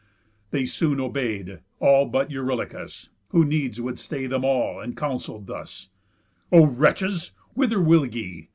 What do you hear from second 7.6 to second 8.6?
will ye?